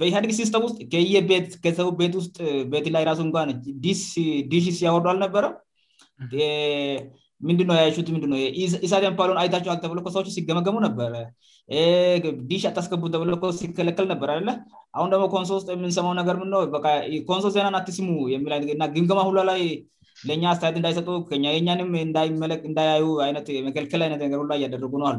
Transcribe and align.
በኢህአዲግ 0.00 0.30
ሲስተም 0.40 0.62
ውስጥ 0.66 0.78
ከየትሰውቤት 0.92 2.12
ውስጥ 2.20 2.36
ቤት 2.72 2.86
ላይ 2.94 3.02
ራሱእንኳን 3.10 3.48
ሽሲያወርዷል 4.66 5.18
ነበረ 5.24 5.44
ምንድነው 7.48 7.76
ያት 7.78 8.08
ንድው 8.16 8.34
ኢሳቴምፓሎን 8.86 9.38
አይታችዋል 9.42 9.78
ብለ 9.92 9.98
ሰዎች 10.14 10.28
ሲገመገሙ 10.36 10.76
ነበረ 10.86 11.12
ሽ 12.60 12.62
አታስገቡ 12.70 13.02
ተብለኮ 13.14 13.42
ሲከለከል 13.60 14.06
ነበር 14.12 14.28
አለ 14.36 14.48
አሁ 14.98 15.04
ደግሞ 15.12 15.24
ኮንሶ 15.34 15.50
ውስጥ 15.58 15.68
የምንሰማው 15.74 16.14
ነገር 16.20 16.36
ኮንሶ 17.30 17.44
ዜናን 17.56 17.76
አትስሙ 17.80 18.08
የሚእ 18.34 18.76
ግምገማ 18.96 19.20
ሁላ 19.30 19.40
ላይ 19.50 19.60
ለእኛ 20.28 20.44
አስተየት 20.52 20.76
እንዳይሰጡ 20.80 21.08
የኛን 21.44 21.66
ያዩመልከልነነሁላ 22.20 24.52
እያደረጉ 24.60 24.92
ነው 25.04 25.08
አሉ 25.12 25.18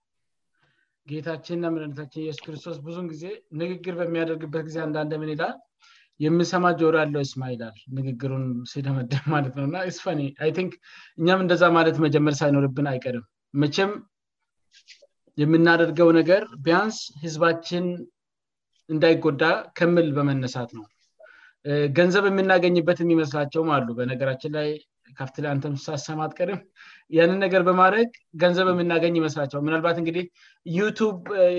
ጌታችንና 1.11 1.67
ምንነታችን 1.75 2.21
ኢየሱስ 2.23 2.41
ክርስቶስ 2.45 2.77
ብዙን 2.85 3.05
ጊዜ 3.13 3.23
ንግግር 3.61 3.93
በሚያደርግበት 3.99 4.63
ጊዜ 4.67 4.77
አንዳንድ 4.85 5.11
ምን 5.21 5.29
ይላል 5.33 5.53
የምሰማ 6.25 6.65
ጆሮ 6.79 6.93
ያለው 7.03 7.21
እስማ 7.27 7.43
ይላል 7.53 7.75
ንግግሩን 7.97 8.45
ሲደመደ 8.71 9.11
ማለት 9.33 9.53
ነውእና 9.59 9.77
ስፋኒ 9.97 10.21
አይን 10.45 10.67
እኛም 11.19 11.41
እንደዛ 11.45 11.63
ማለት 11.77 11.95
መጀመር 12.05 12.35
ሳይኖርብን 12.41 12.89
አይቀርም 12.93 13.25
መቼም 13.61 13.91
የምናደርገው 15.41 16.09
ነገር 16.19 16.43
ቢያንስ 16.65 16.97
ህዝባችን 17.23 17.85
እንዳይጎዳ 18.93 19.43
ከምል 19.79 20.07
በመነሳት 20.17 20.71
ነው 20.79 20.85
ገንዘብ 21.97 22.23
የምናገኝበት 22.31 22.99
የሚመስላቸውም 23.03 23.69
አሉ 23.77 23.87
በነገራችን 23.99 24.53
ላይ 24.59 24.69
ካፍትላአንተምስሳ 25.19 25.95
ሰማትቀርም 26.07 26.59
ያንን 27.17 27.39
ነገር 27.45 27.61
በማድረግ 27.67 28.09
ገንዘብ 28.41 28.67
የምናገኝ 28.71 29.13
ይመስላቸዋል 29.19 29.63
ምናልባት 29.67 29.97
እንግዲህ 30.01 30.25
ዩቱብ 30.77 31.17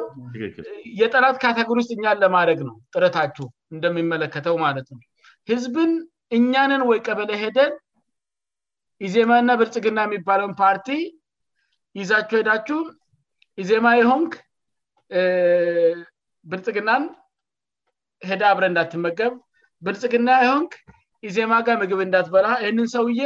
የጠራት 1.00 1.36
ከአተገሪ 1.42 1.76
ውስጥ 1.80 1.90
እኛን 1.96 2.20
ለማድረግ 2.24 2.60
ነው 2.68 2.74
ጥረታችሁ 2.94 3.46
እንደሚመለከተው 3.74 4.54
ማለት 4.66 4.86
ነው 4.94 5.00
ህዝብን 5.50 5.92
እኛንን 6.38 6.82
ወይ 6.90 6.98
ቀበለ 7.06 7.30
ሄደ 7.42 7.58
ኢዜማና 9.06 9.50
ብርጽግና 9.60 9.98
የሚባለውን 10.06 10.54
ፓርቲ 10.60 10.88
ይዛችሁ 11.98 12.34
ሄዳችው 12.40 12.80
ኢዜማ 13.62 13.86
ይሆን 14.00 14.24
ብርጽግናን 16.50 17.04
ሄደ 18.30 18.42
አብረ 18.50 18.64
እንዳትመገብ 18.70 19.34
ብርጽግና 19.86 20.28
ይሆን 20.44 20.64
ኢዜማ 21.28 21.52
ጋር 21.66 21.76
ምግብ 21.82 22.00
እንዳትበላሃ 22.06 22.54
ይህንን 22.64 22.88
ሰውየ 22.96 23.22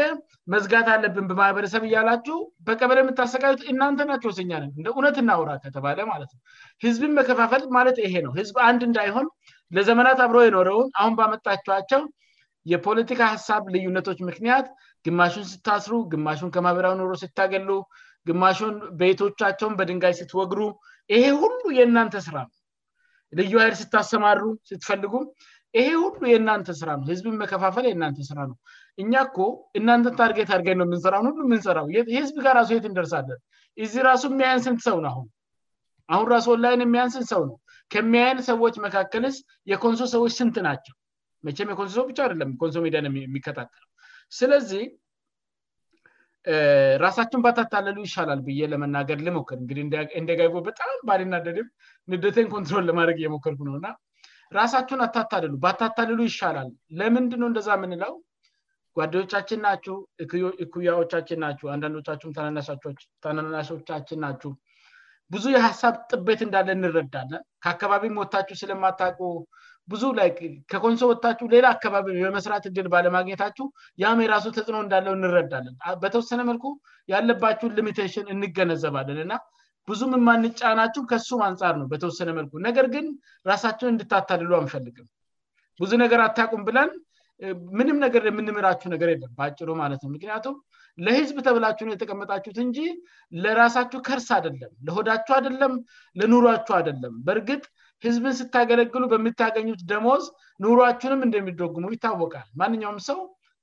መዝጋት 0.53 0.89
አለብን 0.93 1.27
በማህበረሰብ 1.31 1.83
እያላቸው 1.89 2.39
በቀበለ 2.67 2.99
የምታሰጋዩት 3.03 3.61
እናንተ 3.73 4.01
ናቸው 4.11 4.31
ስኛ 4.39 4.51
ነን 4.63 4.73
እንደ 4.79 4.87
እውነትና 4.95 5.31
ውራ 5.41 5.51
ከተባለ 5.65 5.99
ማለትነው 6.13 6.43
ህዝብን 6.85 7.13
መከፋፈል 7.19 7.63
ማለት 7.77 7.99
ይሄ 8.05 8.15
ነው 8.27 8.33
ህዝብ 8.39 8.57
አንድ 8.69 8.81
እንዳይሆን 8.89 9.27
ለዘመናት 9.77 10.19
አብረ 10.25 10.39
የኖረውን 10.47 10.89
አሁን 11.03 11.15
በመጣቸዋቸው 11.21 12.03
የፖለቲካ 12.73 13.21
ሀሳብ 13.35 13.63
ልዩነቶች 13.75 14.19
ምክንያት 14.31 14.67
ግማሹን 15.07 15.47
ስታስሩ 15.53 15.95
ግማሹን 16.15 16.51
ከማህበራዊ 16.57 16.95
ኑሮ 17.03 17.13
ሲታገሉ 17.23 17.71
ግማሹን 18.29 18.75
ቤቤቶቻቸውን 18.99 19.75
በድንጋይ 19.79 20.15
ሲትወግሩ 20.19 20.61
ይሄ 21.15 21.25
ሁሉ 21.43 21.61
የእናንተ 21.79 22.17
ስራ 22.27 22.37
ነው 22.49 22.53
ልዩ 23.39 23.53
አህል 23.63 23.75
ስታሰማሩ 23.83 24.43
ስትፈልጉም 24.71 25.25
ይሄ 25.79 25.89
ሁሉ 26.05 26.23
የእናንተ 26.35 26.69
ስራ 26.81 26.91
ነውህዝብን 27.01 27.37
መከፋፈል 27.45 27.85
የእናንተ 27.91 28.21
ስራ 28.31 28.39
ነው 28.51 28.57
እኛ 29.03 29.13
ኮ 29.37 29.45
እናንተን 29.79 30.15
ታርገ 30.21 30.39
ታርጋኝ 30.51 30.77
ነው 30.81 30.87
የምንሰራአሁን 30.89 31.27
ሁሉ 31.31 31.41
የምንሰራው 31.49 31.87
ህዝብ 32.17 32.37
ጋር 32.47 32.57
ሱየትንደርሳለን 32.71 33.39
እዚ 33.85 33.95
ራሱ 34.09 34.23
የሚያየን 34.33 34.63
ስንት 34.67 34.81
ሰው 34.89 34.97
ነአሁን 35.07 35.29
አሁን 36.15 36.27
ራይን 36.67 36.83
የሚያንስንት 36.87 37.29
ሰው 37.35 37.43
ነው 37.51 37.57
ከሚያየን 37.93 38.41
ሰዎች 38.51 38.75
መካከልስ 38.87 39.37
የኮንሶ 39.71 40.03
ሰዎች 40.15 40.33
ስንት 40.41 40.57
ናቸው 40.69 40.95
መ 41.47 41.51
የኮንሶ 41.73 41.93
ሰው 42.01 42.05
ብቻአደለምንሶዲነየሚ 42.11 43.37
ስለዚህ 44.39 44.83
ራሳችሁን 47.05 47.43
ባታታልሉ 47.47 47.97
ይሻላል 48.07 48.41
ብ 48.47 48.69
ለመናገር 48.73 49.19
ልሞክር 49.27 49.59
እንግእንደጋይጎ 49.63 50.55
በጣም 50.69 50.93
ባናደድም 51.09 51.69
ንደተን 52.13 52.49
ኮንትሮል 52.55 52.85
ለማድረግ 52.91 53.19
እየሞከር 53.23 53.55
ነውና 53.69 53.89
ራሳሁን 54.59 55.01
አታታታታልሉ 55.07 56.19
ይሻላል 56.31 56.71
ለምንድ 57.01 57.33
እንደዛምንለው 57.51 58.13
ጓዴዮቻችን 58.99 59.61
ናችሁ 59.67 59.95
እኩያዎቻችን 60.65 61.39
ናችሁ 61.45 61.67
አንዳንዶቻች 61.75 62.23
ተናናሾቻችን 63.25 64.19
ናችሁ 64.25 64.51
ብዙ 65.35 65.45
የሀሳብ 65.55 65.95
ጥበት 66.13 66.41
እንዳለን 66.47 66.79
እንረዳለን 66.81 67.43
ከአካባቢም 67.65 68.19
ወታችሁ 68.23 68.55
ስለማታቁ 68.63 69.21
ብዙ 69.93 70.03
ላይ 70.19 70.29
ከኮንሶ 70.73 71.03
ወታችሁ 71.13 71.47
ሌላ 71.55 71.67
አካባቢ 71.77 72.09
የመስራት 72.25 72.65
እድል 72.71 72.87
ባለማግኘታችሁ 72.95 73.67
ያም 74.03 74.21
የራሱ 74.25 74.47
ተጽዕኖ 74.57 74.79
እንዳለው 74.87 75.15
እንረዳለን 75.19 75.75
በተወሰነ 76.03 76.41
መልኩ 76.51 76.65
ያለባችው 77.13 77.71
ሊሚቴሽን 77.79 78.27
እንገነዘባለን 78.35 79.21
እና 79.25 79.33
ብዙም 79.91 80.13
ማንጫ 80.29 80.61
ናችው 80.81 81.03
ከሱም 81.13 81.41
አንፃር 81.49 81.75
ነው 81.81 81.87
በተወሰነ 81.95 82.31
መልኩ 82.41 82.53
ነገር 82.69 82.87
ግን 82.97 83.07
ራሳቸን 83.51 83.93
እንድታታልሉ 83.95 84.53
አምፈልግም 84.61 85.09
ብዙ 85.83 85.93
ነገር 86.05 86.21
አታቁም 86.27 86.63
ብለን 86.69 86.93
ምንም 87.79 87.97
ነገር 88.05 88.23
የምንምራችሁ 88.29 88.89
ነገር 88.93 89.09
የለም 89.13 89.31
በአጭሩ 89.39 89.69
ማለት 89.81 90.01
ነው 90.05 90.11
ምክንያቱም 90.17 90.57
ለህዝብ 91.07 91.37
ተብላችሁ 91.47 91.85
ነ 91.89 91.93
የተቀመጣችሁት 91.95 92.59
እንጂ 92.65 92.79
ለራሳችሁ 93.45 93.99
ከርስ 94.09 94.29
አደለም 94.39 94.73
ለሆዳችሁ 94.87 95.35
አደለም 95.39 95.73
ለኑሯችሁ 96.21 96.75
አደለም 96.81 97.15
በእርግጥ 97.27 97.63
ህዝብን 98.07 98.35
ስታገለግሉ 98.41 99.03
በምታገኙት 99.13 99.83
ደመዝ 99.91 100.23
ኑሯችሁንም 100.65 101.21
እንደሚደጉሙ 101.27 101.85
ይታወቃል 101.97 102.49
ማንኛውም 102.63 103.01
ሰው 103.09 103.21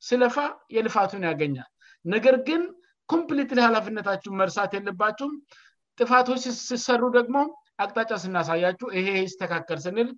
ስለፋ 0.09 0.35
የልፋቱን 0.77 1.23
ያገኛል 1.29 1.69
ነገር 2.15 2.35
ግን 2.49 2.61
ኮምፕሊትላ 3.13 3.59
ኃላፍነታችሁ 3.67 4.31
መርሳት 4.41 4.71
የለባችሁም 4.77 5.33
ጥፋቶች 6.01 6.43
ስሰሩ 6.67 7.03
ደግሞ 7.19 7.37
አቅጣጫ 7.83 8.11
ስናሳያችሁ 8.25 8.87
ይሄ 8.97 9.07
ዝ 9.31 9.33
ተካከል 9.43 9.77
ስንል 9.85 10.09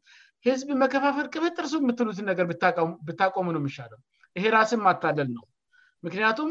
ህዝብ 0.47 0.69
መከፋፈል 0.81 1.25
ከጥርሰ 1.33 1.73
የምትሉትን 1.81 2.25
ነገር 2.31 2.45
ብታቆሙ 3.09 3.45
ነው 3.55 3.61
ሚሻለ 3.65 3.91
ይሄ 4.38 4.45
ራስ 4.55 4.71
አታለል 4.91 5.29
ነው 5.38 5.43
ምክንያቱም 6.05 6.49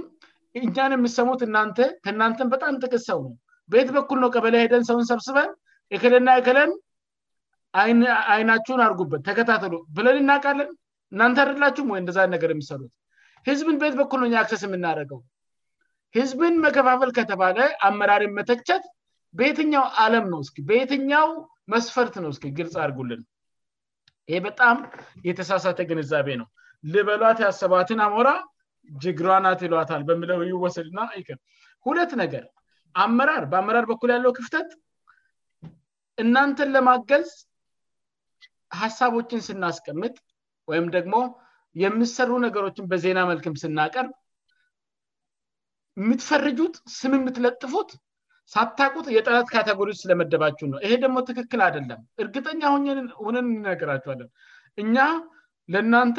እኛን 0.59 0.93
የሚሰሙት 0.97 1.41
እናተ 1.47 1.79
ከናንተን 2.05 2.49
በጣም 2.53 2.79
ጥቅት 2.83 3.03
ሰው 3.09 3.19
ነው 3.25 3.33
በየት 3.73 3.91
በኩል 3.97 4.19
ነው 4.25 4.31
ቀበላሄደን 4.37 4.85
ሰውን 4.91 5.05
ሰብስበን 5.11 5.51
የክለና 5.95 6.29
የክለን 6.39 6.71
አይናችሁን 8.35 8.81
አርጉበት 8.87 9.23
ተከታተሉ 9.29 9.75
ብለን 9.97 10.17
እናቃለን 10.23 10.71
እናተ 11.15 11.39
አረላችሁ 11.45 11.85
ወይደ 11.95 12.17
ነገር 12.35 12.51
የሚሰት 12.55 12.93
ህዝብን 13.49 13.77
በየትበኩ 13.81 14.13
ነው 14.23 14.29
ክሰስ 14.51 14.63
የምናደረገው 14.69 15.21
ህዝብን 16.19 16.55
መከፋፈል 16.67 17.11
ከተባለ 17.19 17.59
አመራሪ 17.89 18.23
መተክቸት 18.39 18.87
በየተኛው 19.39 19.85
አለም 20.05 20.25
ነው 20.35 20.41
እስ 20.45 20.51
በየተኛው 20.71 21.29
መስፈርት 21.75 22.15
ነው 22.25 22.31
እስ 22.35 22.39
ግልጽ 22.59 22.75
አርጉልን 22.85 23.21
ይህ 24.31 24.41
በጣም 24.47 24.77
የተሳሳተ 25.29 25.79
ግንዛቤ 25.91 26.29
ነው 26.41 26.47
ልበሏት 26.95 27.39
የአሰባትን 27.43 28.01
አሞራ 28.07 28.29
ጅግሯ 29.03 29.31
ናት 29.45 29.61
ይሏዋታል 29.67 30.03
በምለው 30.09 30.41
እወሰድ 30.57 30.89
ና 30.99 31.01
ይም 31.21 31.39
ሁለት 31.87 32.13
ነገር 32.23 32.45
አመራር 33.05 33.45
በአመራር 33.53 33.85
በኩል 33.91 34.11
ያለው 34.15 34.33
ክፍተት 34.39 34.71
እናንተን 36.23 36.71
ለማገዝ 36.77 37.29
ሀሳቦችን 38.81 39.45
ስናስቀምጥ 39.49 40.17
ወይም 40.71 40.87
ደግሞ 40.97 41.15
የምሰሩ 41.83 42.31
ነገሮችን 42.47 42.89
በዜና 42.93 43.19
መልክም 43.31 43.57
ስናቀርብ 43.63 44.15
የምትፈርጁት 46.01 46.75
ስም 46.99 47.13
የምትለጥፉት 47.19 47.89
ሳታቁት 48.55 49.07
የጠናት 49.17 49.49
ካቴጎሪዎች 49.55 49.99
ስለመደባችሁ 50.05 50.67
ነው 50.73 50.79
ይሄ 50.85 50.93
ደግሞ 51.05 51.19
ትክክል 51.29 51.61
አደለም 51.69 52.01
እርግጠኛ 52.23 52.61
ሁን 52.75 52.87
ሁነን 53.25 53.47
እንነገራችኋለን 53.55 54.29
እኛ 54.83 54.97
ለእናንተ 55.75 56.19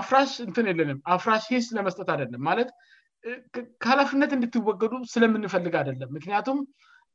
አፍራሽ 0.00 0.30
እንትን 0.46 0.66
የለንም 0.70 0.98
አፍራሽ 1.14 1.46
ስ 1.66 1.76
ለመስጠት 1.78 2.08
አደለም 2.14 2.42
ማለት 2.48 2.68
ከሀላፍነት 3.82 4.30
እንድትወገዱ 4.36 4.92
ስለምንፈልግ 5.12 5.74
አደለም 5.82 6.10
ምክንያቱም 6.16 6.58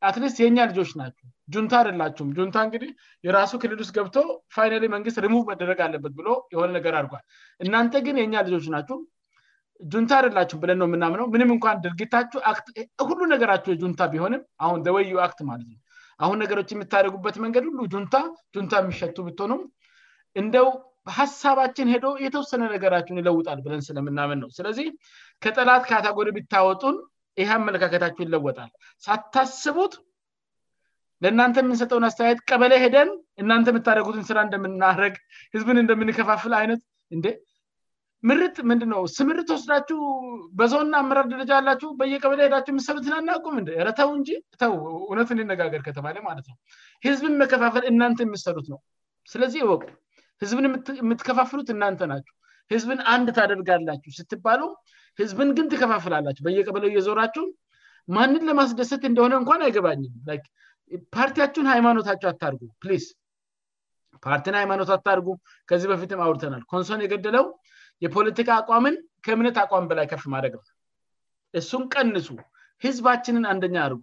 አትሊስት 0.07 0.37
የእኛ 0.43 0.59
ልጆች 0.69 0.89
ናቸሁ 1.01 1.27
ጁንታ 1.53 1.73
አደላችሁም 1.81 2.29
ጁንታ 2.37 2.57
እንግዲህ 2.67 2.89
የራሱ 3.25 3.51
ክልዱስ 3.63 3.89
ገብቶ 3.97 4.17
ፋይናሌ 4.55 4.85
መንግስት 4.95 5.17
ርሙቭ 5.25 5.43
መደረግ 5.51 5.79
አለበት 5.85 6.13
ብሎ 6.19 6.29
የሆነ 6.53 6.69
ነገር 6.77 6.93
አርጓል 7.01 7.23
እናንተ 7.65 7.93
ግን 8.07 8.17
የኛ 8.23 8.35
ልጆች 8.47 8.65
ናቸሁ 8.75 8.97
ጁንታ 9.93 10.11
አደላችሁ 10.21 10.57
ብለን 10.63 10.77
ነው 10.81 10.87
የምናምነው 10.89 11.25
ምንም 11.33 11.49
እንኳን 11.55 11.77
ድርጊታችሁ 11.85 12.39
ት 12.79 13.01
ሁሉ 13.09 13.19
ነገራቸሁ 13.33 13.73
ጁንታ 13.81 14.01
ቢሆንም 14.13 14.41
አሁን 14.65 14.79
ዘወዩ 14.85 15.11
አት 15.25 15.39
ማለት 15.49 15.67
ነ 15.73 15.79
አሁን 16.23 16.37
ነገሮች 16.43 16.69
የምታደጉበት 16.73 17.35
መንገድ 17.43 17.63
ሁሉ 17.69 17.79
ጁታ 17.93 18.15
ጁታ 18.55 18.71
የሚሸቱ 18.81 19.17
ብትሆኑም 19.27 19.61
እንደው 20.41 20.67
ሀሳባችን 21.17 21.87
ሄዶ 21.93 22.05
እየተወሰነ 22.19 22.63
ነገራችሁን 22.75 23.19
ይለውጣል 23.21 23.59
ብለን 23.65 23.81
ስለምናምን 23.87 24.37
ነው 24.43 24.49
ስለዚህ 24.57 24.87
ከጠላት 25.43 25.83
ከአታጎሪ 25.89 26.27
ቢታወጡን 26.37 26.97
ይህ 27.41 27.49
አመለካከታችሁ 27.57 28.23
ይለወጣል 28.25 28.71
ሳታስቡት 29.05 29.93
ለእናንተ 31.23 31.57
የምንሰጠውን 31.63 32.05
አስተያየት 32.09 32.39
ቀበለ 32.49 32.73
ሄደን 32.83 33.09
እናንተ 33.41 33.67
የምታደጉትን 33.73 34.23
ስራ 34.29 34.37
እንደምናደረግ 34.47 35.13
ህዝብን 35.55 35.77
እንደምንከፋፍል 35.83 36.55
አይነት 36.61 36.81
ምርጥ 38.29 38.55
ምንድነው 38.69 39.01
ስምርጥ 39.15 39.47
ወስዳችሁ 39.53 39.99
በዘውና 40.59 40.93
አመራር 41.03 41.25
ደረጃ 41.31 41.51
አላችሁ 41.59 41.89
በየቀበለ 41.99 42.39
ሄዳቸው 42.45 42.71
የምሰሩት 42.73 43.07
ናቁም 43.29 43.55
ረተው 43.87 44.09
እንጂ 44.17 44.29
ተው 44.61 44.73
እውነቱ 45.07 45.29
ነጋገር 45.51 45.81
ከተባለማትነው 45.87 46.55
ህዝብን 47.05 47.33
መከፋፈል 47.41 47.85
እናንተ 47.91 48.19
የምሰሩት 48.27 48.67
ነው 48.73 48.79
ስለዚህ 49.31 49.59
ይወቁ 49.63 49.83
ህዝብን 50.43 50.67
የምትከፋፍሉት 51.01 51.67
እናንተ 51.75 52.01
ናችው 52.11 52.35
ህዝብን 52.73 52.99
አንድ 53.13 53.27
ታደርግላችሁ 53.37 54.11
ስትባሉ 54.19 54.61
ህዝብን 55.21 55.49
ግን 55.57 55.67
ትከፋፍላላችሁ 55.73 56.43
በየቀበለ 56.47 56.85
እየዞራችው 56.91 57.45
ማንን 58.17 58.43
ለማስደሰት 58.51 59.03
እንደሆነ 59.11 59.33
እንኳን 59.41 59.61
አይገባኝንም 59.67 60.39
ፓርቲያችሁን 61.17 61.67
ሃይማኖታችሁ 61.73 62.27
አታርጉ 62.33 62.63
ፕ 62.83 62.95
ፓርቲን 64.25 64.55
ሃይማኖት 64.59 64.89
አታርጉ 64.95 65.29
ከዚህ 65.69 65.87
በፊትም 65.91 66.19
አውድተናልኮንሰን 66.25 67.01
የገደለው 67.03 67.45
የፖለቲካ 68.03 68.49
አቋምን 68.61 68.95
ከእምነት 69.25 69.57
አቋም 69.63 69.85
በላይ 69.89 70.05
ከፍ 70.11 70.23
ማድደግም 70.33 70.63
እሱም 71.59 71.83
ቀንሱ 71.93 72.27
ህዝባችንን 72.85 73.45
አንደኛ 73.51 73.75
አርጉ 73.87 74.01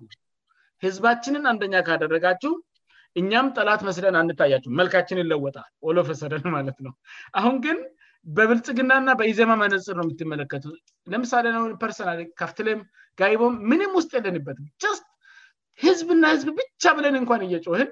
ህዝባችንን 0.85 1.45
አንደኛ 1.53 1.75
ካደረጋችሁ 1.89 2.53
እኛም 3.21 3.47
ጠላት 3.57 3.81
መስደን 3.89 4.17
አንታያችሁ 4.21 4.71
መልካችን 4.81 5.21
ይለወጣ 5.23 5.57
ኦሎፈሰደን 5.89 6.47
ማለት 6.57 6.79
ነው 6.87 6.93
አሁን 7.39 7.57
ግን 7.65 7.79
በብልጽግናና 8.37 9.09
በኢዜማ 9.19 9.53
መነጽር 9.63 9.95
ነው 10.01 10.05
የሚትመለከቱት 10.07 10.81
ለምሳሌ 11.13 11.47
ፐርሰን 11.83 12.21
ካፍትም 12.41 12.81
ጋይቦም 13.21 13.55
ምንም 13.71 13.93
ውስጥ 13.99 14.11
የለንበትም 14.19 14.67
ስት 14.99 15.07
ህዝብና 15.87 16.25
ህዝብ 16.35 16.49
ብቻ 16.61 16.85
ብለን 16.99 17.15
እንኳን 17.23 17.43
እየጮህን 17.49 17.91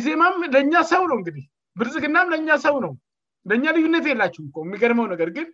ኢዜማም 0.00 0.36
ለእኛ 0.54 0.74
ሰው 0.92 1.02
ነው 1.12 1.16
እንግዲህ 1.20 1.44
ብልጽግናም 1.80 2.30
ለእኛ 2.34 2.50
ሰው 2.66 2.76
ነው 2.86 2.92
በእኛ 3.48 3.64
ልዩነት 3.76 4.04
የላችሁ 4.10 4.42
የሚገርመው 4.66 5.06
ነገር 5.12 5.28
ግን 5.36 5.46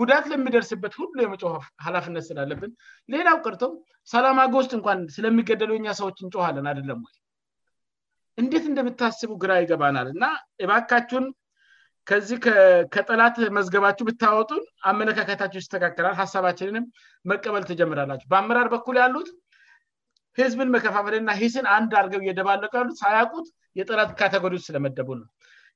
ጉዳት 0.00 0.24
ለሚደርስበት 0.32 0.92
ሁሉ 1.00 1.14
የመጮ 1.24 1.42
ሀላፍነት 1.84 2.24
ስላለብን 2.30 2.72
ሌላው 3.14 3.38
ቅርቶ 3.44 3.62
ሳላማገውስጥ 4.12 4.72
እንኳን 4.78 5.00
ስለሚገደሉ 5.14 5.72
ኛ 5.86 5.94
ሰዎችንጮኋለን 6.00 6.66
አደለም 6.72 7.00
ወይ 7.06 7.14
እንዴት 8.42 8.64
እንደምታስቡ 8.72 9.32
ግራ 9.42 9.52
ይገባናል 9.64 10.06
እና 10.14 10.24
ባካችሁን 10.70 11.26
ከዚህ 12.08 12.38
ከጠላት 12.94 13.36
መዝገባችሁ 13.58 14.04
ብታወጡን 14.08 14.64
አመለካከታቸው 14.90 15.60
ይስተካከላል 15.62 16.14
ሀሳባችንንም 16.22 16.84
መቀበል 17.30 17.64
ትጀምራላቸሁ 17.70 18.28
በአመራር 18.32 18.68
በኩል 18.74 18.96
ያሉት 19.02 19.28
ህዝብን 20.40 20.72
መከፋፈልና 20.76 21.32
ስን 21.54 21.66
አንድ 21.76 21.90
አድርገው 22.00 22.22
እየደባለቀው 22.24 22.78
ያሉት 22.82 22.98
ሳያውቁት 23.02 23.48
የጠላት 23.80 24.10
ካቴጎሪውስጥ 24.20 24.66
ስለመደቡ 24.70 25.08
ነው 25.22 25.26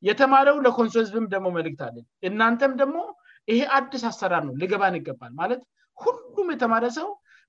የተማረው 0.07 0.57
ለኮንሶ 0.65 0.95
ህዝብም 1.05 1.25
ደግሞ 1.35 1.47
መልክት 1.59 1.81
አለን 1.87 2.05
እናንተም 2.29 2.73
ደግሞ 2.81 2.99
ይሄ 3.51 3.61
አድስ 3.79 4.03
አሰራር 4.11 4.43
ነው 4.49 4.55
ልገባን 4.63 4.97
ይገባል 5.01 5.33
ማለት 5.41 5.61
ሁሉም 6.03 6.51
የተማረ 6.55 6.85
ሰው 6.99 7.09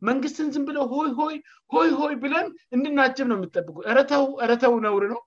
መንግስትን 0.09 0.47
ዝን 0.53 0.63
ብለው 0.69 0.83
ሆይ 0.93 1.09
ሆይ 1.19 1.35
ሆይ 1.73 1.89
ሆይ 1.99 2.13
ብለን 2.23 2.47
እንድናጅብ 2.75 3.27
ነው 3.31 3.37
የሚጠብቁ 3.39 3.77
ረተው 4.51 4.75
ነውር 4.85 5.03
ነው 5.13 5.21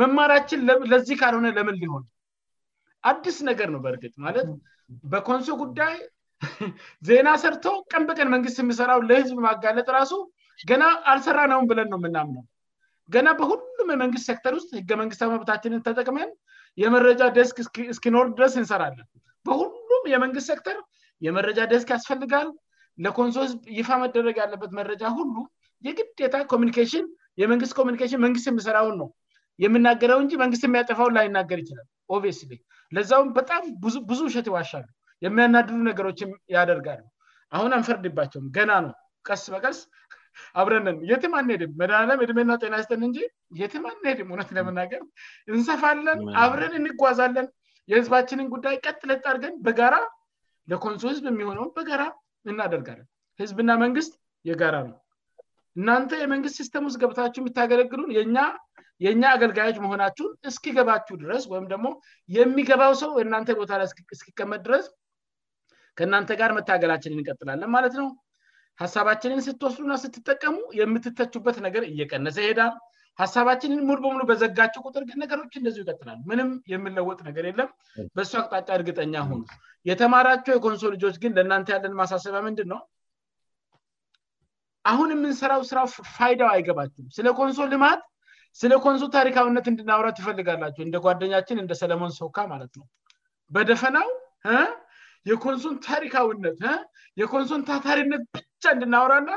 መማራችን 0.00 0.60
ለዚ 0.92 1.08
ካልሆነ 1.20 1.48
ለምን 1.58 1.76
ሊሆን 1.82 2.04
አድስ 3.10 3.36
ነገር 3.50 3.68
ነው 3.74 3.80
በእርግጥ 3.86 4.14
ማለት 4.26 4.48
በኮንሶ 5.12 5.48
ጉዳይ 5.64 5.96
ዜና 7.08 7.28
ሰርተ 7.42 7.64
ቀን 7.92 8.02
በቀን 8.08 8.28
መንግስት 8.34 8.58
የሚሰራው 8.60 9.00
ለህዝብ 9.08 9.36
ማጋለጥ 9.46 9.86
ራሱ 9.96 10.12
ገና 10.70 10.84
አልሰራነውን 11.12 11.66
ብለን 11.70 11.88
ነ 11.92 11.96
የምናምነው 12.00 12.44
ገና 13.14 13.28
በሁሉም 13.40 13.90
የመንግስት 13.94 14.26
ሴክተር 14.30 14.52
ውስጥ 14.58 14.70
ህገ 14.78 14.90
መንግስታዊ 15.00 15.30
መብታችንን 15.34 15.82
ተጠቅመል 15.88 16.30
የመረጃ 16.82 17.22
ደስክ 17.36 17.56
ስኪኖል 17.96 18.28
ድረስ 18.38 18.54
እንሰራለን 18.60 19.06
በሁሉም 19.46 20.04
የመንግስት 20.12 20.48
ሰክተር 20.52 20.76
የመረጃ 21.26 21.58
ደስክ 21.72 21.88
ያስፈልጋል 21.94 22.48
ለኮንሶ 23.04 23.36
ህዝብ 23.46 23.58
ይፋ 23.78 23.88
መደረግ 24.02 24.36
ያለበት 24.42 24.70
መረጃ 24.78 25.02
ሁሉ 25.18 25.34
የግዴታ 25.86 26.36
ኮሚኒሽን 26.52 27.04
የመንግስት 27.40 27.74
ኮሚኒሽን 27.78 28.20
መንግስት 28.26 28.46
የሚሰራውን 28.50 28.94
ነው 29.02 29.08
የምናገረው 29.64 30.18
እን 30.22 30.28
መንግስት 30.42 30.64
የሚያጠፋውን 30.66 31.16
ላይናገር 31.18 31.58
ይችላል 31.64 31.86
ኦስ 32.16 32.40
ለዚውም 32.96 33.28
በጣም 33.38 33.62
ብዙ 34.10 34.20
ውሸት 34.28 34.46
ይዋሻሉ 34.50 34.86
የሚያናድዱ 35.24 35.76
ነገሮችም 35.90 36.30
ያደርጋሉ 36.56 37.02
አሁን 37.56 37.70
አንፈርድባቸውም 37.78 38.46
ገና 38.56 38.70
ነው 38.86 38.92
ቀስ 39.28 39.44
በቀስ 39.54 39.78
አብረንን 40.60 40.96
የት 41.10 41.22
ማን 41.32 41.48
ድም 41.60 41.72
መድለም 41.80 42.20
ዕድሜና 42.24 42.52
ጤናስተን 42.62 43.02
እንጂ 43.08 43.18
የት 43.60 43.74
ማን 43.84 43.96
ሄድም 44.08 44.30
ሁነት 44.34 44.50
ለመናገር 44.56 45.02
እንሰፋለን 45.56 46.20
አብረን 46.44 46.74
እንጓዛለን 46.80 47.48
የህዝባችንን 47.90 48.48
ጉዳይ 48.54 48.76
ቀጥለትጣርገን 48.84 49.54
በጋራ 49.66 49.94
ለኮንሶ 50.70 51.02
ህዝብ 51.12 51.24
የሚሆነውን 51.32 51.70
በጋራ 51.76 52.02
እናደርጋለን 52.52 53.08
ህዝብና 53.42 53.70
መንግስት 53.84 54.12
የጋራ 54.48 54.76
ነው 54.90 54.96
እናንተ 55.80 56.12
የመንግስት 56.22 56.56
ሲስተምስጥ 56.60 56.96
ገብታችሁ 57.02 57.40
የሚታገለግሉን 57.42 58.10
የእኛ 59.04 59.22
አገልጋዮች 59.36 59.76
መሆናችሁን 59.84 60.32
እስኪገባችሁ 60.50 61.14
ድረስ 61.24 61.42
ወይም 61.52 61.66
ደግሞ 61.72 61.88
የሚገባው 62.36 62.92
ሰው 63.02 63.10
እናንተ 63.24 63.56
ቦታ 63.60 63.72
ላይ 63.82 63.86
እስኪቀመድ 64.16 64.62
ድረስ 64.68 64.86
ከእናንተ 66.00 66.32
ጋር 66.40 66.50
መታገላችን 66.58 67.14
እንቀጥላለን 67.18 67.70
ማለት 67.76 67.94
ነው 68.00 68.08
ሀሳባችንን 68.82 69.40
ስትወስሉእና 69.46 69.94
ስትጠቀሙ 70.02 70.56
የምትተቹበት 70.80 71.56
ነገር 71.66 71.82
እየቀነሰ 71.92 72.36
ይሄዳል 72.44 72.74
ሀሳባችንን 73.22 73.80
ሙሉ 73.88 73.98
በሙሉ 74.04 74.22
በዘጋቸው 74.30 74.82
ቁጥርግ 74.88 75.08
ነገሮች 75.22 75.54
እደዚ 75.60 75.76
ይቀጥላል 75.84 76.18
ምንም 76.30 76.50
የምለወጥ 76.72 77.18
ነገር 77.28 77.44
የለም 77.48 77.70
በሱ 78.16 78.32
አቅጣጫ 78.40 78.68
እርግጠኛ 78.78 79.14
ሁኑ 79.30 79.40
የተማራቸው 79.90 80.52
የኮንሶ 80.56 80.84
ልጆች 80.94 81.16
ግን 81.24 81.34
ለእናንተ 81.38 81.68
ያለን 81.74 81.96
ማሳሰብምንድን 82.00 82.68
ነው 82.74 82.80
አሁን 84.90 85.08
የምንሰራው 85.16 85.62
ስራ 85.70 85.78
ፋይዳው 86.18 86.50
አይገባችሁም 86.54 87.08
ስለ 87.16 87.28
ኮንሶ 87.40 87.62
ልማት 87.72 88.02
ስለ 88.60 88.74
ኮንሶ 88.84 89.04
ታሪካዊነት 89.16 89.66
እንድናብረ 89.72 90.06
ትፈልጋላቸሁ 90.18 90.82
እንደ 90.88 90.96
ጓደኛችን 91.06 91.58
እንደ 91.62 91.72
ሰለሞን 91.80 92.12
ሶካ 92.20 92.36
ማለት 92.52 92.72
ነው 92.80 92.86
በደፈናው 93.56 94.08
የኮንሶን 95.30 95.74
ታሪካዊነት 95.90 96.60
የኮንሶን 97.22 97.62
ታታሪነት 97.70 98.24
እንድናወራላ 98.74 99.30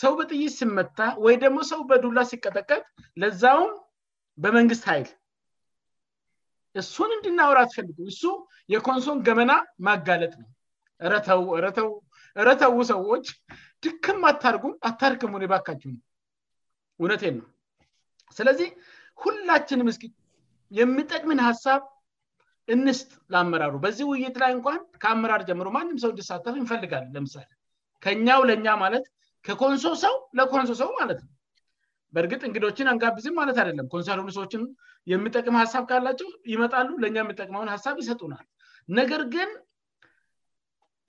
ሰው 0.00 0.12
በጥይት 0.18 0.52
ስመታ 0.60 0.98
ወይ 1.24 1.34
ደግሞ 1.44 1.58
ሰው 1.72 1.80
በዱላ 1.90 2.18
ሲቀጠቀጥ 2.30 2.80
ለዛውም 3.22 3.70
በመንግስት 4.42 4.84
ኃይል 4.90 5.08
እሱን 6.80 7.10
እንድናወረ 7.16 7.58
አትፈልጉም 7.64 8.08
እሱ 8.12 8.22
የኮንሶን 8.74 9.18
ገመና 9.26 9.52
ማጋለጥ 9.86 10.32
ነው 10.42 10.48
ረተዉ 12.46 12.76
ሰዎች 12.92 13.26
ድክም 13.84 14.20
አታርጉም 14.30 14.74
አታርክሙን 14.88 15.44
የባካችሁ 15.44 15.90
እውነቴን 17.02 17.34
ነው 17.40 17.46
ስለዚህ 18.38 18.70
ሁላችንም 19.22 19.88
የሚጠቅምን 20.80 21.40
ሀሳብ 21.48 21.82
እንስጥ 22.74 23.10
ለአመራሩ 23.32 23.74
በዚህ 23.84 24.06
ውይይት 24.12 24.36
ላይ 24.42 24.50
እንኳን 24.56 24.80
ከአመራር 25.02 25.42
ጀምሮ 25.50 25.68
ማንም 25.76 25.96
ሰው 26.02 26.10
እንድሳተፍ 26.12 26.54
እንፈልጋልን 26.62 27.14
ለምሳሌ 27.16 27.46
ከኛው 28.04 28.40
ለእኛ 28.48 28.66
ማለት 28.84 29.04
ከኮንሶ 29.46 29.84
ሰው 30.04 30.14
ለኮንሶ 30.38 30.70
ሰው 30.82 30.88
ማለት 31.00 31.20
ነው 31.24 31.32
በእርግጥ 32.14 32.42
እንግዶችን 32.48 32.90
አንጋብዝም 32.92 33.34
ማለት 33.40 33.56
አደለም 33.62 33.86
ኮንሶሆኑ 33.94 34.28
ሰዎችን 34.36 34.62
የሚጠቅም 35.12 35.56
ሀሳብ 35.62 35.82
ካላቸው 35.90 36.28
ይመጣሉ 36.52 36.88
ለእኛ 37.02 37.16
የሚጠቅመውን 37.22 37.70
ሀሳብ 37.74 37.96
ይሰጡናል 38.02 38.44
ነገር 38.98 39.22
ግን 39.34 39.50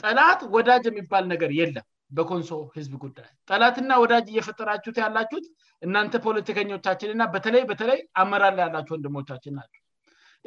ጠላት 0.03 0.41
ወዳጅ 0.55 0.83
የሚባል 0.89 1.23
ነገር 1.33 1.51
የለም 1.59 1.87
በኮንሶ 2.17 2.51
ህዝብ 2.75 2.93
ጉዳይ 3.03 3.29
ጠላትና 3.49 3.89
ወዳጅ 4.03 4.27
እየፈጠራችሁት 4.33 4.97
ያላችሁት 5.03 5.45
እናንተ 5.87 6.13
ፖለቲከኞቻችንእና 6.27 7.23
በተለይ 7.33 7.63
በተለይ 7.71 7.99
አመራል 8.23 8.57
ያላቸሁ 8.63 8.93
ወንድሞቻችን 8.97 9.55
ናቸሁ 9.59 9.83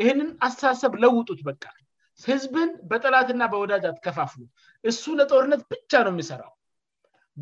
ይህንን 0.02 0.28
አስተሳሰብ 0.46 0.92
ለውጡት 1.04 1.40
በቃል 1.48 1.76
ህዝብን 2.28 2.70
በጠላትና 2.90 3.42
በወዳጅ 3.52 3.84
አትከፋፍሉ 3.90 4.42
እሱ 4.90 5.02
ለጦርነት 5.18 5.62
ብቻ 5.72 5.92
ነው 6.06 6.12
የሚሰራው 6.14 6.52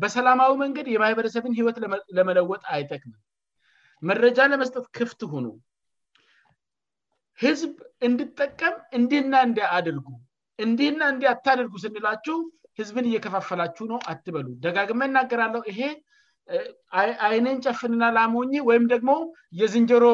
በሰላማዊ 0.01 0.51
መንገድ 0.63 0.87
የማህበረሰብን 0.95 1.55
ህይወት 1.59 1.77
ለመለወጥ 2.17 2.61
አይጠቅምም 2.75 3.19
መረጃን 4.09 4.51
ለመስጠት 4.53 4.85
ክፍት 4.97 5.21
ሁኑ 5.33 5.47
ህዝብ 7.43 7.73
እንድጠቀም 8.07 8.75
እንድህና 8.97 9.33
እንዲ 9.47 9.59
አድርጉ 9.77 10.05
እንዲህና 10.65 11.01
እንዲ 11.13 11.23
አታደርጉ 11.33 11.73
ስንላችሁ 11.83 12.37
ህዝብን 12.79 13.05
እየከፋፈላችሁ 13.09 13.83
ነው 13.91 13.99
አትበሉ 14.11 14.47
ደጋግመ 14.63 15.01
እናገራለው 15.09 15.61
ይሄ 15.71 15.81
አይንን 17.29 17.57
ጨፍንና 17.65 18.03
ላሞኝ 18.17 18.53
ወይም 18.69 18.85
ደግሞ 18.93 19.11
የዝንጀሮ 19.61 20.05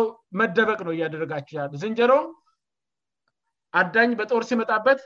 መደበቅ 0.41 0.79
ነው 0.87 0.93
እያደርጋችው 0.97 1.77
ዝንጀሮ 1.83 2.11
አዳኝ 3.79 4.09
በጦር 4.21 4.43
ሲመጣበት 4.51 4.99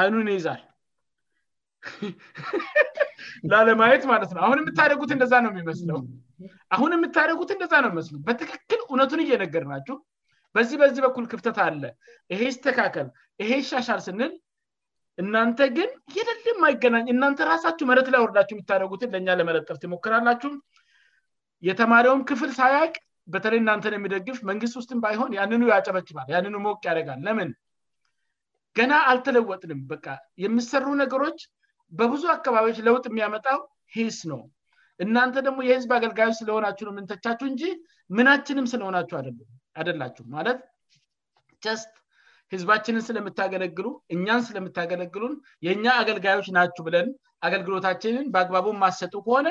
አይኑ 0.00 0.14
ይይዛል 0.34 0.62
ላለማየት 3.50 4.02
ማለት 4.10 4.30
ነው 4.34 4.40
አሁን 4.46 4.58
የምታደጉት 4.60 5.12
እንደዛ 5.14 5.32
ነው 5.44 5.50
የሚመስለው 5.52 5.96
አሁን 6.74 6.90
የምታደጉት 6.96 7.50
ንደዛ 7.56 7.72
ነው 7.84 7.88
የሚመስሉ 7.90 8.14
በትክክል 8.26 8.80
እውነቱን 8.84 9.20
እየነገርናችሁ 9.24 9.96
በዚህ 10.56 10.76
በዚህ 10.82 11.00
በኩል 11.06 11.24
ክብተት 11.32 11.58
አለ 11.66 11.82
ይሄ 12.32 12.40
ይተካከል 12.52 13.06
ይሄ 13.42 13.50
ይሻሻል 13.62 14.00
ስንል 14.06 14.32
እናንተ 15.22 15.58
ግን 15.76 15.90
የለልም 16.16 16.60
አይገናኝ 16.68 17.06
እናንተ 17.14 17.40
ራሳቸሁ 17.50 17.86
መረት 17.90 18.08
ላይወርዳቸሁ 18.14 18.54
የሚታደጉትን 18.56 19.10
ለእኛ 19.14 19.28
ለመለጠፍ 19.40 19.80
ይሞከራላችሁን 19.86 20.56
የተማሪውም 21.70 22.22
ክፍል 22.30 22.52
ሳያቅ 22.60 22.94
በተለይ 23.34 23.60
እናንተን 23.64 23.96
የሚደግፍ 23.98 24.38
መንግስት 24.52 24.76
ውስጥን 24.80 25.02
ባይሆን 25.06 25.34
ያን 25.40 25.64
ያጨበችፋል 25.74 26.30
ን 26.52 26.54
ሞቅ 26.68 26.78
ያደጋል 26.90 27.20
ለምን 27.26 27.50
ገና 28.78 28.92
አልተለወጥንም 29.10 29.80
በ 29.88 29.94
የምሰሩ 30.44 30.84
ነገሮች 31.00 31.40
በብዙ 31.98 32.22
አካባቢዎች 32.34 32.78
ለውጥ 32.88 33.02
የሚያመጣው 33.10 33.58
ሂስ 33.96 34.18
ነው 34.32 34.40
እናንተ 35.04 35.36
ደግሞ 35.46 35.60
የህዝብ 35.66 35.90
አገልጋዮች 35.96 36.36
ስለሆናቸሁ 36.40 36.84
ነው 36.88 36.92
የምንተቻችሁ 36.94 37.46
እንጂ 37.52 37.62
ምናችንም 38.16 38.66
ስለሆናቸሁ 38.72 39.16
አአደላችሁ 39.22 40.24
ማለት 40.36 40.58
ቸስት 41.66 41.92
ህዝባችንን 42.54 43.04
ስለምታገለግሉ 43.08 43.86
እኛን 44.14 44.42
ስለምታገለግሉን 44.48 45.34
የእኛ 45.66 45.84
አገልጋዮች 46.00 46.48
ናችሁ 46.56 46.82
ብለን 46.88 47.08
አገልግሎታችንን 47.48 48.26
በአግባቡ 48.34 48.66
ማሰጡ 48.82 49.14
ከሆነ 49.28 49.48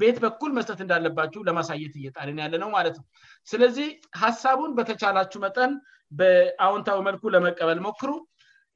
ቤት 0.00 0.16
በኩል 0.24 0.50
መስጠት 0.58 0.78
እንዳለባቸው 0.84 1.40
ለማሳየት 1.48 1.94
እየጣን 2.00 2.38
ያለ 2.44 2.54
ነው 2.62 2.68
ማለት 2.76 2.94
ነው 3.00 3.06
ስለዚህ 3.52 3.88
ሀሳቡን 4.22 4.70
በተቻላችሁ 4.78 5.40
መጠን 5.46 5.72
በአዎንታዊ 6.18 6.98
መልኩ 7.08 7.22
ለመቀበል 7.34 7.78
ሞክሩ 7.86 8.10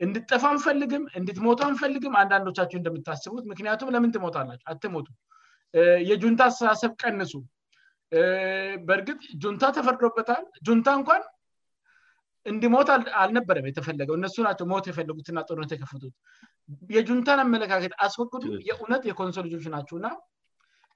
እንድጠፋ 0.04 0.42
አንፈልግም 0.52 1.04
እንድትሞቱ 1.18 1.60
አንፈልግም 1.68 2.14
አንዳንዶቻቸው 2.22 2.78
እንደምታስቡት 2.80 3.44
ምክንያቱም 3.52 3.90
ለምን 3.94 4.10
ትሞታል 4.16 4.46
ናቸ 4.50 4.62
አትሞቱ 4.72 5.06
የጁንታ 6.10 6.40
አስተሳሰብ 6.50 6.92
ቀንሱ 7.02 7.32
በእርግጥ 8.88 9.20
ጁንታ 9.42 9.62
ተፈርዶበታል 9.76 10.44
ጁንታ 10.66 10.88
እንኳን 11.00 11.22
እንድሞት 12.50 12.88
አልነበረም 13.22 13.66
የተፈለገው 13.68 14.14
እነሱናቸው 14.18 14.66
ሞት 14.72 14.84
የፈልጉትና 14.90 15.38
ነት 15.62 15.72
የፍቱት 15.76 16.14
የጁንታን 16.96 17.40
አመለካከት 17.44 17.94
አስወግዱ 18.06 18.44
የእውነት 18.68 19.02
የኮንሶል 19.10 19.46
ጆች 19.52 19.64
ናቸሁእና 19.76 20.06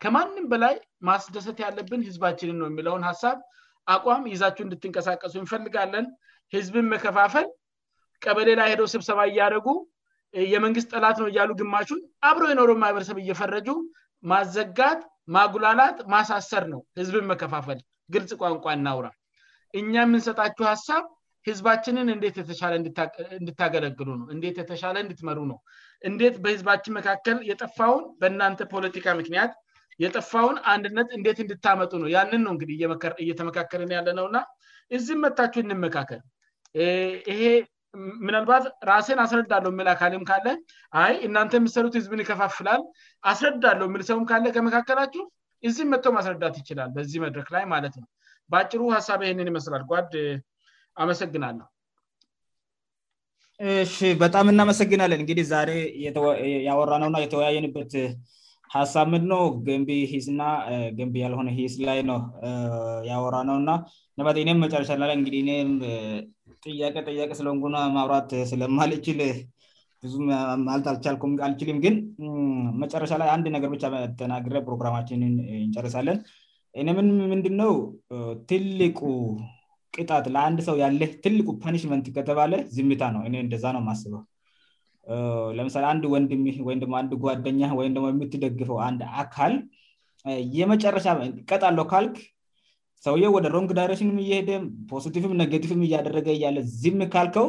ከማንም 0.02 0.46
በላይ 0.52 0.74
ማስደሰት 1.08 1.58
ያለብን 1.64 2.02
ህዝባችንን 2.08 2.56
ነው 2.62 2.68
የሚለውን 2.70 3.02
ሀሳብ 3.10 3.38
አቋም 3.94 4.22
ይዛችሁ 4.32 4.62
እንድትንቀሳቀሱ 4.66 5.32
ይንፈልጋለን 5.40 6.06
ህዝብን 6.54 6.86
መከፋፈል 6.92 7.46
ቀበሌ 8.24 8.48
ላይ 8.60 8.68
ሄደው 8.72 8.86
ስብሰባ 8.92 9.20
እያደጉ 9.30 9.66
የመንግስት 10.52 10.88
ጠላት 10.94 11.16
ነው 11.22 11.26
እያሉ 11.30 11.50
ግማሹን 11.60 12.00
አብረ 12.28 12.44
የኖሮ 12.52 12.70
ማህበረሰብ 12.82 13.16
እየፈረጁ 13.22 13.68
ማዘጋጥ 14.30 14.98
ማጉላላት 15.34 15.98
ማሳሰር 16.12 16.64
ነው 16.72 16.80
ህዝብን 17.00 17.26
መከፋፈል 17.30 17.78
ግልጽ 18.14 18.30
ቋንቋ 18.42 18.64
እናውራ 18.78 19.08
እኛ 19.80 19.92
የምንሰጣችው 20.04 20.66
ሀሳብ 20.72 21.04
ህዝባችንን 21.48 22.08
እንድታገለግሉ 23.38 24.08
የተሻለ 24.60 24.96
ንድትመሩ 25.06 25.38
ነው 25.52 25.58
እንት 26.08 26.34
በህዝባችን 26.44 26.96
መካከል 26.98 27.36
የጠፋውን 27.50 28.04
በእናንተ 28.22 28.60
ፖለቲካ 28.74 29.06
ምክንያት 29.20 29.54
የጠፋውን 30.04 30.58
አንድነት 30.72 31.08
እንዴት 31.18 31.38
እንድታመጡ 31.44 31.90
ነው 32.02 32.10
ያንን 32.16 32.42
ነው 32.46 32.52
እንግዲህ 32.56 32.76
እየተመካከልን 33.24 33.90
ያለ 33.98 34.08
ነውና 34.20 34.38
እዚም 34.98 35.22
መታቸሁ 35.26 35.60
እንመካከል 35.66 36.20
ይሄ 37.30 37.42
ምናልባት 38.26 38.64
ራሴን 38.90 39.20
አስረዳለሁ 39.24 39.70
የሚል 39.74 39.88
አካልም 39.92 40.22
ካለ 40.28 40.46
አይ 41.02 41.12
እናንተ 41.26 41.52
የምሰሉት 41.60 41.94
ህዝብን 41.98 42.22
ይከፋፍላል 42.22 42.82
አስረዳለሁ 43.30 43.86
የሚል 43.88 44.02
ሰውም 44.10 44.24
ካለ 44.30 44.44
ከመካከላችሁ 44.56 45.24
እዚህም 45.68 45.90
መጥቶ 45.92 46.06
ማስረዳት 46.16 46.54
ይችላል 46.60 46.90
በዚህ 46.96 47.18
መድረክ 47.26 47.48
ላይ 47.56 47.64
ማለት 47.74 47.94
ነው 48.02 48.08
በአጭሩ 48.52 48.82
ሀሳብ 48.96 49.20
ይህንን 49.26 49.50
ይመስላል 49.52 49.82
ጓድ 49.90 50.12
አመሰግናለሁ 51.02 51.66
በጣም 54.24 54.46
እናመሰግናለን 54.52 55.20
እንግዲህ 55.22 55.44
ዛሬ 55.54 55.70
ያወራ 56.68 56.92
ነውና 57.02 57.16
የተወያየንበት 57.24 57.92
ሀሳብ 58.76 59.06
ምድ 59.12 59.24
ነው 59.32 59.40
ገንቢ 59.66 59.90
ና 60.40 60.42
ገንቢ 60.98 61.14
ያልሆነ 61.24 61.48
ስ 61.72 61.74
ላይ 61.88 61.98
ነው 62.10 62.18
ያወራ 63.10 63.36
ነውና 63.50 63.70
ም 64.22 64.54
መጨረሻላለን 64.64 65.20
እንዲህም 65.22 65.70
ጥያቄ 66.66 66.94
ጥያቄ 67.10 67.30
ስለወንጎና 67.38 67.76
ማብራት 67.96 68.30
ስለማል 68.50 68.90
ይችል 68.96 69.20
ብዙ 70.04 70.14
ማለት 70.68 70.86
አልልኩም 70.90 71.32
አልችልም 71.46 71.78
ግን 71.84 71.94
መጨረሻ 72.82 73.12
ላይ 73.22 73.28
አንድ 73.34 73.46
ነገር 73.56 73.70
ብ 73.74 73.78
መተናግረ 73.94 74.56
ፕሮግራማችንን 74.66 75.34
እንጨርሳለን 75.66 76.18
እኔምን 76.80 77.08
ምንድነው 77.32 77.72
ትልቁ 78.50 78.98
ቅጣት 79.96 80.24
ለአንድ 80.34 80.58
ሰው 80.68 80.76
ያለ 80.82 81.02
ትልቁ 81.24 81.48
ፓንሽመንት 81.62 82.06
ከተባለ 82.16 82.52
ዝምታ 82.76 83.02
ነው 83.14 83.22
እ 83.28 83.32
እንደዛ 83.44 83.64
ነው 83.76 83.82
ማስበው 83.88 84.22
ለምሳሌ 85.58 85.84
አንድ 85.92 86.04
ወንድህ 86.14 86.58
ወይምአንድ 86.68 87.12
ጓደኛ 87.24 87.62
ወይም 87.80 87.94
የምትደግፈው 88.12 88.78
አንድ 88.88 89.00
አካል 89.24 89.54
የመጨረሻ 90.60 91.06
ቀጣለው 91.52 91.86
ካልክ 91.94 92.16
ሰውየው 93.04 93.32
ወደ 93.36 93.46
ሮንግ 93.56 93.68
ዳይሬሽን 93.78 94.10
እየሄደም 94.24 94.64
ፖቲፍም 94.90 95.32
ነገቲም 95.42 95.82
እያደረገ 95.86 96.26
እያለ 96.38 96.56
ዝም 96.80 96.98
ካልከው 97.12 97.46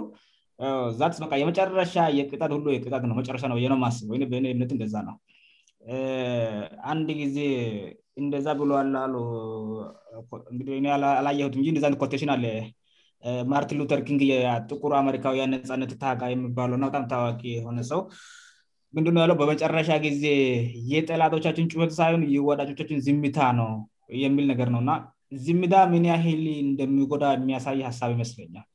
ዛትቃ 1.00 1.32
የመጨረሻ 1.42 1.96
የቅጣነምነነው 2.18 5.16
አንድ 6.92 7.08
ጊዜ 7.22 7.38
እንደዛ 8.22 8.48
ብሎአላየ 8.60 9.40
ኮቴሽን 12.04 12.32
ለ 12.44 12.46
ማርቲን 13.54 13.82
ተርኪንግ 13.94 14.24
ቁሩ 14.84 14.92
አሪካን 15.04 15.52
ነፃነት 15.56 15.94
የሚባበጣም 16.34 17.08
ታዋቂ 17.14 17.42
የሆነ 17.58 17.80
ሰው 17.94 18.04
ምንድ 18.98 19.08
ያለው 19.24 19.36
በመጨረሻ 19.42 19.90
ጊዜ 20.08 20.24
የጠላቶቻችን 20.94 21.66
ት 21.74 21.92
ሳሆን 22.02 22.24
የቻችን 22.36 22.98
ዝምታ 23.10 23.40
ነው 23.62 23.72
የሚል 24.26 24.46
ነገር 24.54 24.70
ነውና 24.76 24.94
ዝምዳ 25.46 25.74
ምን 25.92 26.06
ያህል 26.12 26.42
እንደሚጎዳ 26.68 27.26
የሚያሳይ 27.38 27.80
ሀሳብ 27.90 28.10
ይመስለኛል 28.16 28.66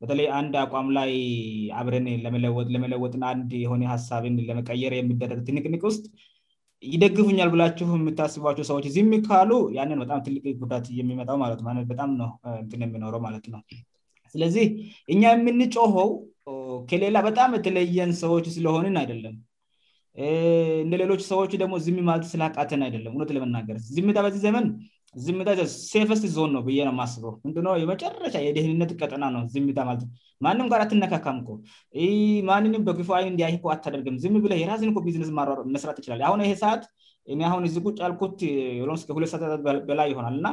በተለይ 0.00 0.26
አንድ 0.38 0.54
አቋም 0.64 0.86
ላይ 0.98 1.10
አብረን 1.80 2.06
ለመለወጥ 2.26 2.68
ን 2.76 3.42
የሆ 3.64 3.72
ሳብን 4.08 4.36
ለመቀየር 4.48 4.94
የሚደረግትንቅንቅ 4.98 5.82
ውስጥ 5.90 6.04
ይደግፉኛል 6.94 7.48
ብላችሁ 7.52 7.88
የምታስባቸው 8.00 8.64
ሰዎች 8.70 8.86
ዝ 8.94 9.02
ካሉ 9.26 9.50
ንበጣምጉዳት 9.90 10.86
የሚመውማበም 10.98 11.86
የኖረው 12.98 13.20
ማለነው 13.26 13.60
ስለዚህ 14.34 14.66
እኛ 15.14 15.22
የምንጮኸው 15.34 16.08
ከሌላ 16.90 17.18
በጣም 17.28 17.50
የተለየን 17.58 18.10
ሰዎች 18.22 18.46
ስለሆንን 18.56 18.96
አይደለም 19.02 19.34
እንደሌሎች 20.84 21.22
ሰዎች 21.32 21.52
ደግሞ 21.62 21.74
ዝ 21.84 21.94
ማለ 22.08 22.20
ስለቃትን 22.32 22.82
አይደለምእነት 22.86 23.30
ለመናገር 23.36 23.76
ዝምዳ 23.94 24.18
በዚህ 24.24 24.42
ዘመን 24.46 24.66
ዝምታ 25.24 25.48
ሴፈስት 25.92 26.24
ዞን 26.36 26.50
ነው 26.56 26.62
ብዬነው 26.68 26.94
ማስበ 27.00 27.24
እንድ 27.46 27.56
የመጨረሻ 27.82 28.34
የደህንነት 28.46 28.90
ቀጠና 29.00 29.24
ነው 29.34 29.42
ዝምማለ 29.54 29.98
ማንም 30.44 30.68
ጋር 30.72 30.80
ትነካከምኩ 30.92 31.48
ማንንም 32.50 32.82
በፎይ 32.88 33.26
እንዲያ 33.32 33.48
አታደርገም 33.74 34.16
ዝም 34.24 34.36
ብለ 34.44 34.52
የራዝን 34.62 34.92
ቢዝስ 35.06 35.30
መስት 35.74 35.98
ይችላልሁይሰት 36.02 36.84
ሁን 37.52 37.64
ዚቁጫልት 37.74 38.22
ሁለሰበላይ 39.16 40.10
ሆናልእና 40.16 40.48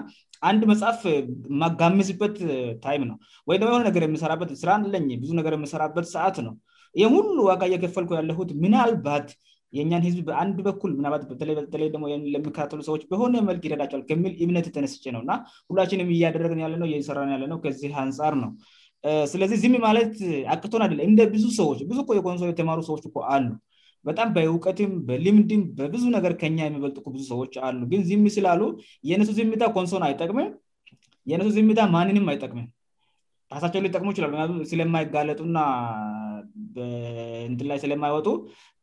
አንድ 0.50 0.62
መጽፍ 0.72 1.02
ማጋምዝበት 1.62 2.38
ታይም 2.84 3.04
ነው 3.12 3.18
ወይደሞ 3.52 3.72
ሆነር 3.78 4.00
የምሰራበትራብ 4.10 4.84
የምሰራበት 5.60 6.08
ሰዓት 6.16 6.38
ነው 6.48 6.54
ይሁሉ 7.02 7.36
ዋጋ 7.50 7.62
እየከፈልኩ 7.70 8.12
ያለሁት 8.20 8.50
ምናልባት 8.64 9.28
የእኛን 9.78 10.04
ህዝብ 10.08 10.22
በአንድ 10.30 10.58
በኩል 10.68 10.92
ምናባትተለይሞለሚከ 11.00 12.58
ሰዎች 12.90 13.02
በሆነ 13.12 13.36
መልክ 13.50 13.64
ይረዳቸዋል 13.68 14.04
ከሚል 14.10 14.34
እምነት 14.44 14.68
ተነስጭ 14.76 15.04
ነውእና 15.16 15.34
ሁላችንም 15.72 16.10
እያደረገንለሰራከዚህ 16.16 17.92
አንፃር 18.04 18.36
ነው 18.44 18.50
ስለዚህ 19.34 19.58
ዝም 19.62 19.76
ማለት 19.88 20.16
አቅቶን 20.54 20.82
አደለ 20.88 21.00
እንደ 21.10 21.22
ብዙ 21.36 21.46
ሰዎችሶ 21.60 22.52
ተማሩሰአ 22.62 23.38
በጣም 24.10 24.28
በእውቀትም 24.36 24.92
በልምድ 25.08 25.52
በብዙ 25.80 26.04
ነገር 26.18 26.34
ከየሚበልጥብዙሰዎች 26.42 27.56
አግን 27.68 28.04
ስላሉ 28.38 28.62
የእነሱ 29.10 29.30
ዝታ 29.40 29.66
ኮንሶን 29.78 30.06
አይጠቅምም 30.10 30.50
የእነሱ 31.32 31.50
ዝታ 31.58 31.82
ማንንም 31.96 32.28
አይጠቅምም 32.34 32.68
ራሳቸው 33.54 33.86
ይጠቅሞ 33.90 34.10
ይችላ 34.14 34.26
ስለማይጋለጡእና 34.72 35.60
በት 36.76 37.62
ላይ 37.70 37.78
ስለማይወጡ 37.84 38.28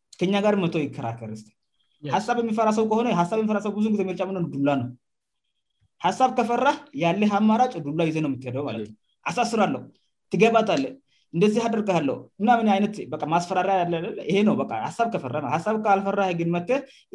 ከኛ 0.21 0.33
ጋር 0.45 0.55
መቶ 0.63 0.73
ይከራከርስ 0.85 1.43
ሀሳብ 2.15 2.37
የሚፈራሰው 2.41 2.85
ከሆነ 2.91 3.07
የሚሰብዜርጫ 3.11 3.67
ዱላ 4.55 4.69
ነው 4.81 4.89
ሀሳብ 6.05 6.29
ከፈራህ 6.37 6.77
ያለ 7.03 7.21
አማራጭ 7.37 7.73
ዱላ 7.85 8.01
ይዜነው 8.09 8.29
የምትሄደውማለት 8.31 8.87
ነው 8.93 8.97
አሳስራለው 9.29 9.81
ትገባታለ 10.33 10.83
እንደዚህ 11.35 11.61
አደርግለው 11.67 12.17
ምናምንይነትማስፈራሪያ 12.41 13.75
ይውሳ 14.35 15.05
ፈራ 15.23 15.33
ሳብ 15.65 15.75
ከልፈራግንመ 15.85 16.57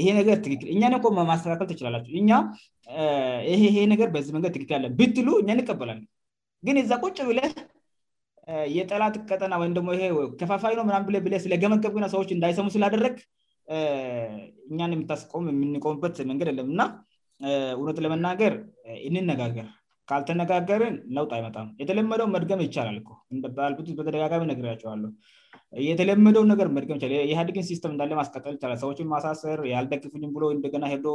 ይነእኛ 0.06 0.82
ማስተካከልትችላላቸውእ 1.30 3.88
ነገር 3.94 4.10
በዚህመ 4.16 4.42
ትልለን 4.56 4.92
ብትሉ 5.00 5.28
እኛንቀበላ 5.44 5.92
ግን 6.68 6.76
የዛ 6.82 6.92
ቁጭ 7.04 7.16
ብለ 7.30 7.38
የጠላት 8.76 9.14
ቀጠና 9.28 9.54
ወይም 9.60 9.72
ደሞ 9.78 9.88
ይ 10.00 10.08
ከፋፋይ 10.40 10.74
ነው 10.78 10.84
ምም 10.88 11.04
ብብላ 11.14 11.38
ስለገመገብ 11.44 11.94
የሆ 12.00 12.08
ሰዎች 12.14 12.30
እንዳይሰሙ 12.36 12.66
ስላደረግ 12.74 13.14
እኛን 14.72 14.94
የምታስቆም 14.96 15.46
የምንቆሙበት 15.52 16.18
መንገድ 16.30 16.50
ለም 16.58 16.68
እና 16.74 16.82
እውነት 17.78 17.98
ለመናገር 18.04 18.54
እንነጋገር 19.08 19.66
ካልተነጋገርን 20.10 20.96
ነውጥ 21.16 21.30
አይመጣም 21.38 21.68
የተለመደው 21.82 22.28
መድገመ 22.36 22.60
ይቻላል 22.68 22.98
በል 23.56 23.72
በተደጋጋሚ 23.98 24.42
ነገርቸዋለሁ 24.52 25.10
የተለመደው 25.86 26.42
ነገር 26.50 26.66
መቀ 26.74 26.88
ለ 27.12 27.12
የኢህዲግን 27.20 27.64
ሲስተም 27.70 27.90
እንዳለ 27.94 28.12
ማስቀጠል 28.18 28.52
ይቻላል 28.56 28.78
ሰዎችን 28.82 29.08
ማሳሰር 29.12 29.58
ያልደቅፍ 29.72 30.12
ብሎ 30.34 30.44
እንደገና 30.56 30.84
ሄዶ 30.92 31.06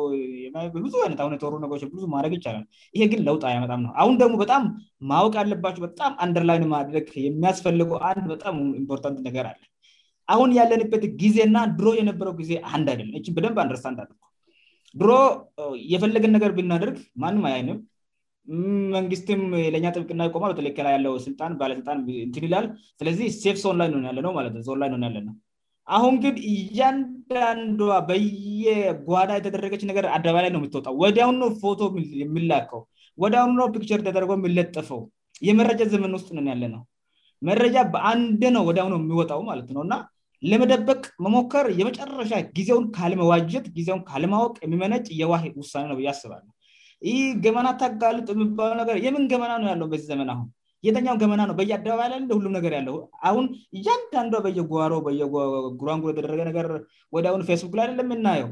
ብዙይነሁየተሩ 0.85 1.51
ነች 1.63 1.71
ማድረግ 2.15 2.33
ይቻላ 2.37 2.57
ይሄ 2.97 3.03
ግን 3.13 3.21
ለውጥ 3.29 3.43
መጣም 3.65 3.81
ነው 3.85 3.91
አሁን 4.03 4.15
ደግሞ 4.21 4.35
በጣም 4.43 4.63
ማወቅ 5.11 5.33
ያለባቸው 5.41 5.83
በጣም 5.87 6.11
አንደርላይን 6.25 6.65
ማድረግ 6.75 7.07
የሚያስፈልገው 7.27 7.99
አንድ 8.11 8.25
በጣም 8.33 8.57
ኢምፖርታንት 8.81 9.21
ነገር 9.27 9.47
አለን 9.51 9.67
አሁን 10.35 10.49
ያለንበት 10.59 11.03
ጊዜና 11.21 11.57
ድሮ 11.77 11.87
የነበረው 12.01 12.35
ጊዜ 12.41 12.51
አንድ 12.75 12.89
አይች 12.95 13.25
በደንብ 13.37 13.57
አንደርስን 13.63 13.97
አ 14.03 14.07
ድሮ 15.01 15.09
የፈለገን 15.93 16.33
ነገር 16.37 16.51
ብናደርግ 16.59 16.97
ማንም 17.23 17.43
አይንም 17.51 17.79
መንግስትም 18.95 19.41
ለእኛ 19.73 19.85
ጥብቅ 19.95 20.09
እናይቆማል 20.15 20.51
በተለክላይ 20.53 20.93
ያለው 20.97 21.13
ልጣንባለጣን 21.25 21.97
እንንይላል 22.25 22.65
ስለዚህ 22.99 23.27
ሴስንላይ 23.41 23.89
ሆንያለዞንይሆያለው 23.97 25.33
አሁን 25.95 26.15
ግን 26.23 26.35
እያንዳንዷ 26.53 27.79
በየጓዳ 28.09 29.29
የተደረገች 29.37 29.81
ነገር 29.89 30.05
አደባላይ 30.17 30.49
ነው 30.53 30.59
የሚትወጣው 30.59 30.93
ወዲነ 31.03 31.43
ፎቶ 31.61 31.79
የሚላከው 32.21 32.81
ወደነው 33.23 33.65
ፒክቸር 33.75 33.99
እተደረገው 34.03 34.37
የሚለጠፈው 34.39 35.01
የመረጃ 35.47 35.81
ዘመን 35.93 36.13
ውስጥ 36.17 36.27
እሆን 36.33 36.47
ያለ 36.51 36.63
ነው 36.75 36.81
መረጃ 37.49 37.75
በአንድነው 37.93 38.63
ወደነው 38.69 38.99
የሚወጣው 39.01 39.41
ማለት 39.51 39.69
ነውእና 39.77 39.93
ለመደበቅ 40.51 41.01
መሞከር 41.25 41.65
የመጨረሻ 41.79 42.31
ጊዜውን 42.57 42.85
ካለመዋጀት 42.97 43.65
ጊዜውን 43.79 44.03
ልማወቅ 44.23 44.53
የሚመነጭ 44.67 45.05
የዋ 45.21 45.33
ሳ 45.71 45.85
ነው 45.91 45.99
ስባልነው 46.21 46.53
ይህ 47.09 47.21
ገመና 47.43 47.67
ታጋልጥ 47.81 48.25
ባነገር 48.57 48.97
የምን 49.05 49.23
ገመና 49.31 49.51
ነው 49.61 49.67
ያለው 49.73 49.87
በዚህ 49.91 50.07
ዘመንሁ 50.13 50.39
የተኛው 50.87 51.15
ገመና 51.21 51.41
ነውበየአደባ 51.49 51.99
ሁም 52.35 52.45
ነገር 52.57 52.73
ያለው 52.77 52.95
ሁን 53.35 53.45
እያንዳንዱ 53.77 54.33
በሮጉን 54.45 55.15
የደወደሁ 55.21 57.39
ፌስቡክላይለ 57.49 57.99
የምናየው 58.07 58.49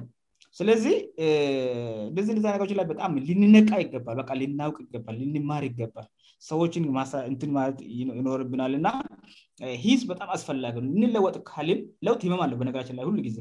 ስለዚህ 0.57 0.95
እዚነገችላይበም 2.19 3.15
ልንነቃ 3.27 3.69
ይባል 3.83 4.19
ናቅንር 4.61 5.59
ይገባል 5.69 6.07
ሰዎችንማ 6.49 6.97
ይኖርብናልና 7.99 8.87
ስ 9.97 10.01
በጣም 10.11 10.29
አስፈላጊ 10.35 10.75
ንለጥ 10.99 11.35
ም 12.09 12.11
ጥ 12.21 12.23
መለ 12.43 12.51
በነገችንላሁ 12.61 13.07
ጊዜ 13.29 13.37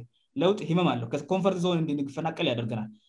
ጥ 0.68 0.70
መ 0.78 0.80
አለኮንፈርት 0.94 1.60
ሆን 1.68 1.76
እንድንፈናቀል 1.82 2.46
ያደርገናል 2.52 2.88